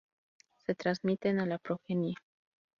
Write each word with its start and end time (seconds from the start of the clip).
Se 0.65 0.73
transmiten 0.73 1.39
a 1.41 1.45
la 1.45 1.59
progenie. 1.59 2.15